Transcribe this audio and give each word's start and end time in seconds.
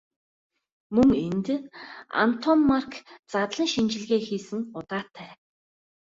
Мөн 0.95 1.09
энд 1.25 1.47
Антоммарки 2.23 2.97
задлан 3.31 3.67
шинжилгээ 3.73 4.19
хийсэн 4.27 4.59
удаатай. 4.77 5.29